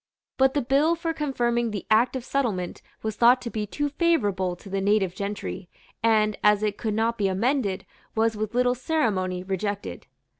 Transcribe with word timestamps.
But 0.37 0.55
the 0.55 0.63
bill 0.63 0.95
for 0.95 1.13
confirming 1.13 1.69
the 1.69 1.85
Act 1.91 2.15
of 2.15 2.25
Settlement 2.25 2.81
was 3.03 3.15
thought 3.15 3.39
to 3.43 3.51
be 3.51 3.67
too 3.67 3.89
favourable 3.89 4.55
to 4.55 4.67
the 4.67 4.81
native 4.81 5.13
gentry, 5.13 5.69
and, 6.01 6.35
as 6.43 6.63
it 6.63 6.75
could 6.79 6.95
not 6.95 7.19
be 7.19 7.27
amended, 7.27 7.85
was 8.15 8.35
with 8.35 8.55
little 8.55 8.73
ceremony 8.73 9.43
rejected. 9.43 10.07